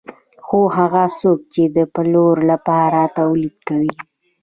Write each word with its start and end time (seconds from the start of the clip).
خو 0.45 0.59
هغه 0.77 1.03
څوک 1.19 1.39
چې 1.53 1.63
د 1.75 1.77
پلور 1.93 2.35
لپاره 2.51 2.99
تولید 3.17 3.55
کوي 3.67 3.93